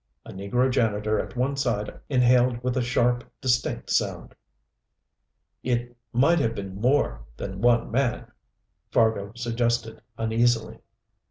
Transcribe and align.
A 0.25 0.31
negro 0.33 0.71
janitor 0.71 1.19
at 1.19 1.35
one 1.35 1.55
side 1.55 1.99
inhaled 2.09 2.63
with 2.63 2.75
a 2.75 2.81
sharp, 2.81 3.23
distinct 3.39 3.91
sound. 3.91 4.33
"It 5.61 5.95
might 6.11 6.39
have 6.39 6.55
been 6.55 6.73
more 6.81 7.21
than 7.37 7.61
one 7.61 7.91
man," 7.91 8.25
Fargo 8.89 9.31
suggested 9.35 10.01
uneasily. 10.17 10.79